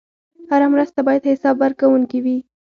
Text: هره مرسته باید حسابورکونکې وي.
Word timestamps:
هره 0.49 0.67
مرسته 0.73 0.99
باید 1.07 1.29
حسابورکونکې 1.31 2.19
وي. 2.25 2.37